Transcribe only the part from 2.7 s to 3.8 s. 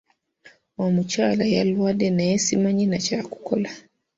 na kyakukola.